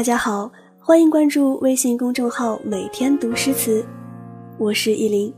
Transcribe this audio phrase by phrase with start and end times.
[0.00, 3.84] 大家好，欢迎关注微信公众号“每天读诗词”，
[4.56, 5.30] 我是依林。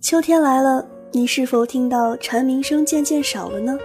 [0.00, 3.78] 秋天来了，你是否听到蝉鸣声渐渐少了呢？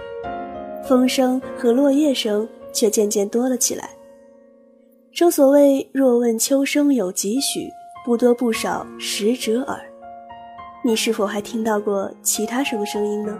[0.88, 3.90] 风声和落叶声却渐渐多了起来。
[5.12, 7.70] 正所谓“若问秋声有几许，
[8.04, 9.80] 不多不少十折耳”。
[10.84, 13.38] 你是否还听到过其他什么声音呢？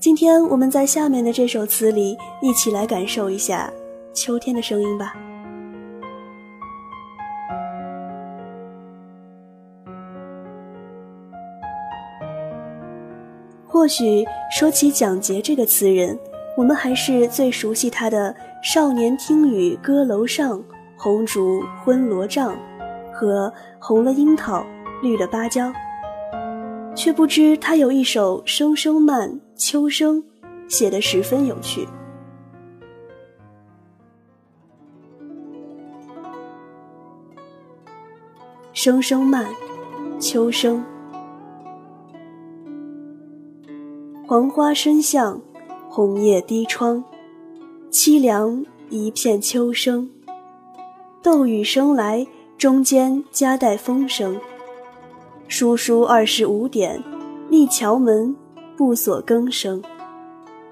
[0.00, 3.70] 今天我们在下面的这首词里，一起来感受一下
[4.14, 5.14] 秋天的声音吧。
[13.66, 16.18] 或许说起蒋捷这个词人，
[16.56, 20.64] 我们还是最熟悉他的“少年听雨歌楼上，
[20.96, 22.56] 红烛昏罗帐”
[23.12, 24.64] 和“红了樱桃，
[25.02, 25.70] 绿了芭蕉”。
[26.94, 30.22] 却不知他有一首《声声慢》，秋声，
[30.68, 31.86] 写得十分有趣。
[38.72, 39.48] 声声慢，
[40.18, 40.82] 秋声。
[44.26, 45.40] 黄花深巷，
[45.88, 47.02] 红叶低窗，
[47.90, 50.08] 凄凉一片秋声。
[51.22, 54.40] 豆雨声来，中间夹带风声。
[55.50, 57.02] 叔叔二十五点，
[57.48, 58.34] 立桥门，
[58.76, 59.82] 不锁更声。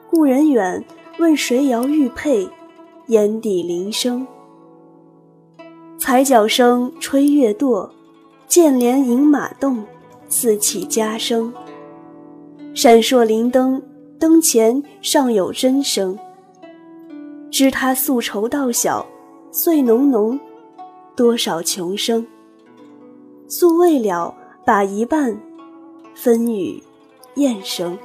[0.08, 0.82] 故人远，
[1.18, 2.48] 问谁摇玉佩？
[3.08, 4.24] 檐底铃声。
[5.98, 7.90] 踩脚声吹月堕，
[8.46, 9.82] 剑帘引马动，
[10.28, 11.52] 四起家声。
[12.72, 13.82] 闪烁灵灯，
[14.16, 16.16] 灯前尚有真声。
[17.50, 19.04] 知他宿愁道小，
[19.50, 20.38] 岁浓浓，
[21.16, 22.24] 多少穷生。
[23.48, 24.32] 宿未了。
[24.68, 25.34] 把一半
[26.14, 26.82] 分与
[27.36, 27.96] 雁声。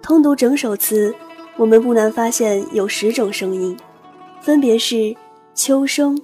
[0.00, 1.14] 通读整首词，
[1.58, 3.76] 我们不难发现有十种声音，
[4.40, 5.14] 分别是
[5.54, 6.18] 秋声、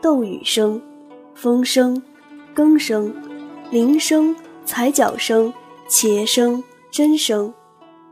[0.00, 0.80] 豆雨声、
[1.34, 2.00] 风声、
[2.54, 3.12] 更声、
[3.72, 5.52] 铃声、踩脚声、
[5.88, 6.62] 茄声、
[6.92, 7.52] 真声、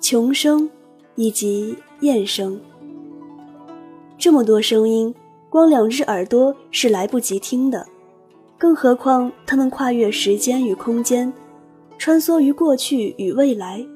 [0.01, 0.69] 穷声
[1.15, 2.61] 以及雁声。
[4.19, 5.15] 这么多声音。
[5.55, 7.87] 光两只耳朵是来不及听的，
[8.59, 11.33] 更何况它们跨越时间与空间，
[11.97, 13.87] 穿梭于过去与未来，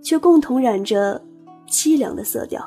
[0.00, 1.20] 却共同染着
[1.68, 2.64] 凄凉的色调。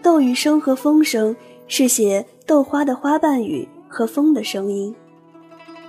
[0.00, 1.34] 豆雨声和风声
[1.66, 4.94] 是写豆花的花瓣雨和风的声音，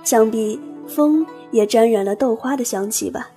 [0.02, 3.30] 想必风也沾染了豆花的香气吧。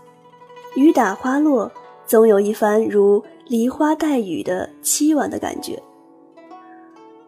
[0.76, 1.72] 雨打花落，
[2.08, 5.80] 总有一番如梨花带雨的凄婉的感觉。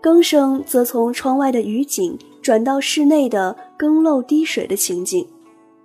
[0.08, 5.28] 更声则从窗外的雨景转到室内的更漏滴水的情景，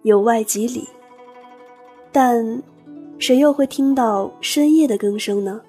[0.02, 0.86] 由外及里。
[2.12, 2.62] 但，
[3.18, 5.60] 谁又会听到深夜的更声呢？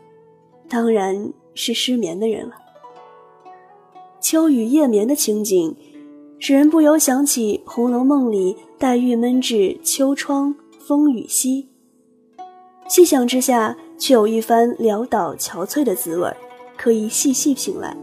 [0.69, 2.53] 当然是失眠的人了。
[4.21, 5.75] 秋雨夜眠的情景，
[6.37, 11.67] 使人不由想起《红楼梦》里黛玉闷至秋窗风雨夕。
[12.87, 16.31] 细想之下，却有一番潦倒憔悴的滋味，
[16.77, 17.97] 可以细细品来。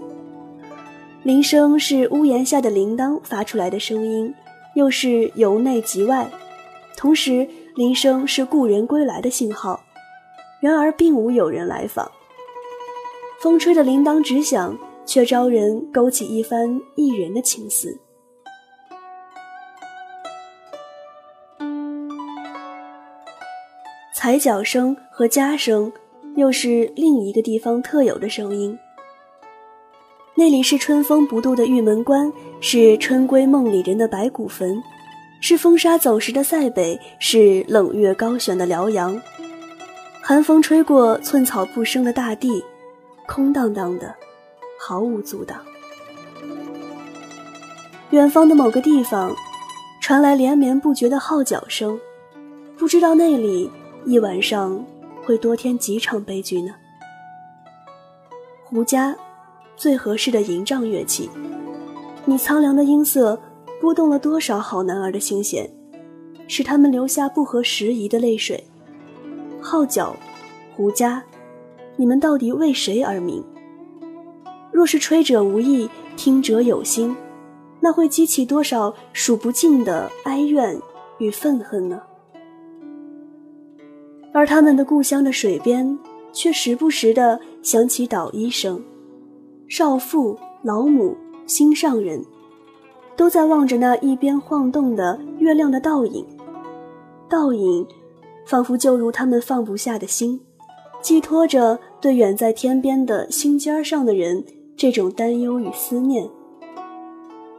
[1.22, 4.34] 铃声是屋檐下的铃铛发出来的声音，
[4.74, 6.26] 又是由内及外，
[6.96, 9.78] 同时铃声是故人归来的信号。
[10.62, 12.10] 然而并无有人来访。
[13.42, 18.00] 风吹的铃铛直响，却招人勾起一番忆人的情思。
[24.14, 25.92] 踩脚声和家声，
[26.36, 28.78] 又是另一个地方特有的声音。
[30.40, 34.82] 那里是春风不度的玉门关，是春闺梦里人的白骨坟，
[35.38, 39.20] 是风沙走石的塞北，是冷月高悬的辽阳。
[40.22, 42.64] 寒风吹过寸草不生的大地，
[43.28, 44.14] 空荡荡的，
[44.80, 45.58] 毫无阻挡。
[48.08, 49.36] 远方的某个地方，
[50.00, 52.00] 传来连绵不绝的号角声，
[52.78, 53.70] 不知道那里
[54.06, 54.82] 一晚上
[55.22, 56.72] 会多添几场悲剧呢？
[58.64, 59.14] 胡家。
[59.80, 61.30] 最合适的吟唱乐器，
[62.26, 63.40] 你苍凉的音色
[63.80, 65.66] 拨动了多少好男儿的心弦，
[66.46, 68.62] 使他们流下不合时宜的泪水。
[69.58, 70.14] 号角，
[70.76, 71.22] 胡笳，
[71.96, 73.42] 你们到底为谁而鸣？
[74.70, 77.16] 若是吹者无意，听者有心，
[77.80, 80.78] 那会激起多少数不尽的哀怨
[81.16, 82.02] 与愤恨呢？
[84.34, 85.98] 而他们的故乡的水边，
[86.34, 88.78] 却时不时地响起捣衣声。
[89.70, 92.20] 少妇、老母、心上人，
[93.14, 96.26] 都在望着那一边晃动的月亮的倒影。
[97.28, 97.86] 倒影，
[98.44, 100.40] 仿佛就如他们放不下的心，
[101.00, 104.44] 寄托着对远在天边的心尖上的人
[104.76, 106.28] 这种担忧与思念。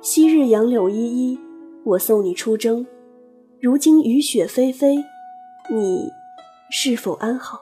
[0.02, 1.40] 昔日杨柳依依，
[1.86, 2.86] 我送你出征；
[3.62, 5.02] 如今雨雪霏霏，
[5.70, 6.10] 你
[6.70, 7.62] 是否安好？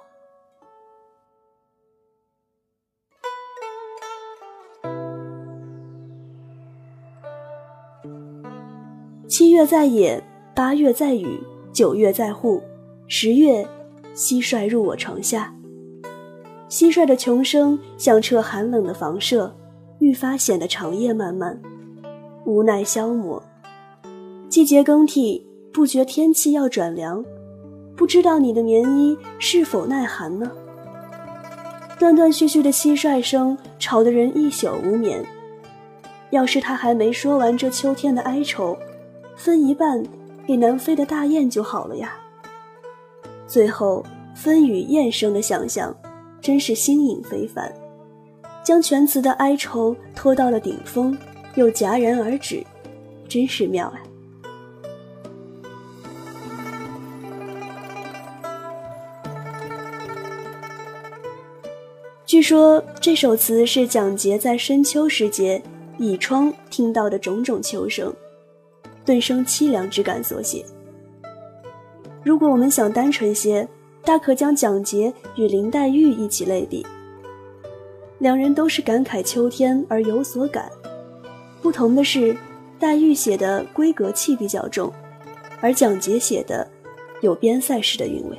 [9.29, 10.21] 七月在野，
[10.55, 11.39] 八月在雨，
[11.71, 12.63] 九月在户，
[13.07, 13.63] 十月，
[14.15, 15.53] 蟋蟀入我床下。
[16.67, 19.55] 蟋蟀的穷声响彻寒冷的房舍，
[19.99, 21.61] 愈发显得长夜漫漫，
[22.43, 23.41] 无奈消磨。
[24.49, 27.23] 季节更替，不觉天气要转凉，
[27.95, 30.51] 不知道你的棉衣是否耐寒呢？
[31.99, 35.23] 断断续续的蟋蟀声吵得人一宿无眠。
[36.31, 38.75] 要是他还没说完这秋天的哀愁。
[39.39, 40.03] 分一半
[40.45, 42.13] 给南飞的大雁就好了呀。
[43.47, 44.05] 最后
[44.35, 45.95] 分与雁声的想象，
[46.41, 47.73] 真是新颖非凡，
[48.65, 51.17] 将全词的哀愁拖到了顶峰，
[51.55, 52.61] 又戛然而止，
[53.29, 54.03] 真是妙啊！
[62.25, 65.63] 据说这首词是蒋捷在深秋时节
[65.97, 68.13] 倚窗听到的种种秋声。
[69.09, 70.63] 顿生凄凉之感所写。
[72.23, 73.67] 如果我们想单纯些，
[74.03, 76.85] 大可将蒋捷与林黛玉一起类比。
[78.19, 80.69] 两人都是感慨秋天而有所感，
[81.59, 82.37] 不同的是，
[82.77, 84.93] 黛玉写的闺阁气比较重，
[85.59, 86.67] 而蒋捷写的
[87.21, 88.37] 有边塞式的韵味。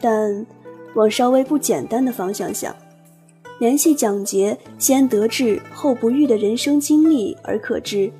[0.00, 0.44] 但
[0.96, 2.74] 往稍微不简单的方向想，
[3.60, 8.10] 联系蒋捷先得志后不遇的人生经历，而可知。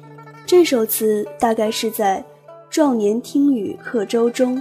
[0.50, 2.24] 这首词大概是在
[2.68, 4.60] “壮年听雨客舟中，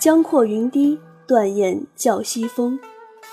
[0.00, 2.80] 江阔云低，断雁叫西风”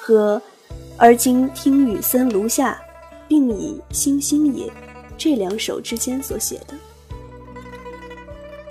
[0.02, 0.42] 和
[1.00, 2.78] “而今听雨森庐下，
[3.30, 4.70] 病已星星也”
[5.18, 6.76] 这两首之间所写的。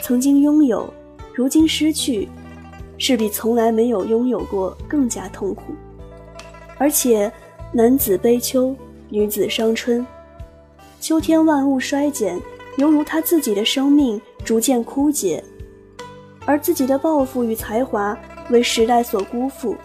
[0.02, 0.92] 曾经拥有，
[1.32, 2.28] 如今失去，
[2.98, 5.72] 是比从来没有拥有过更加痛苦。
[6.76, 7.32] 而且，
[7.72, 8.76] 男子悲秋，
[9.08, 10.06] 女子伤春，
[11.00, 12.38] 秋天万物衰减。
[12.76, 15.42] 犹如他自己的生命逐渐枯竭，
[16.44, 18.18] 而自己的抱负与才华
[18.50, 19.76] 为时代所辜负，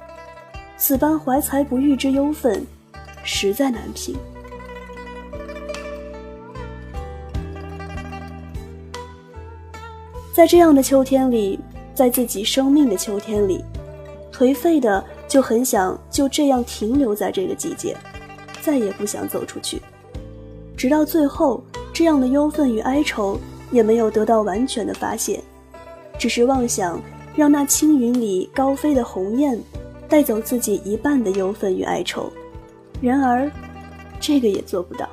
[0.75, 2.65] 此般怀才不遇之忧愤，
[3.23, 4.15] 实在难平。
[10.33, 11.59] 在这样的秋天里，
[11.93, 13.63] 在自己生命的秋天里，
[14.33, 17.95] 颓废的就很想就这样停留在这个季节，
[18.61, 19.79] 再也不想走出去，
[20.75, 21.63] 直到最后。
[21.99, 23.37] 这样的忧愤与哀愁
[23.73, 25.43] 也没有得到完全的发泄，
[26.17, 26.97] 只是妄想
[27.35, 29.61] 让那青云里高飞的鸿雁
[30.07, 32.31] 带走自己一半的忧愤与哀愁。
[33.01, 33.51] 然而，
[34.17, 35.09] 这个也做不到。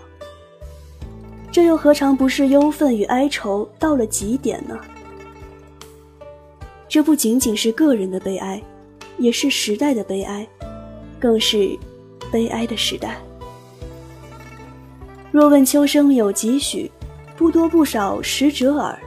[1.51, 4.79] 这又何尝不是忧愤与哀愁到了极点呢？
[6.89, 8.63] 这不仅仅是个人的悲哀，
[9.19, 10.47] 也是时代的悲哀，
[11.19, 11.77] 更是
[12.31, 13.19] 悲哀的时代。
[15.37, 16.91] 若问秋声有几许，
[17.37, 18.99] 不多不少十折耳。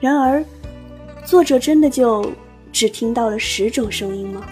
[0.00, 0.44] 然而，
[1.24, 2.32] 作者真的就
[2.72, 4.44] 只听到了十种声音吗？